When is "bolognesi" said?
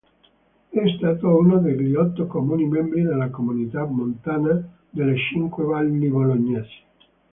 6.09-6.79